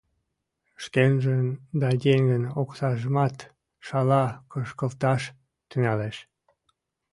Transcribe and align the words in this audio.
Шкенжын 0.83 1.47
да 1.81 1.89
еҥын 2.15 2.43
оксажымат 2.61 3.37
шала 3.87 4.23
кышкылташ 4.51 5.23
тӱҥалеш. 5.69 6.17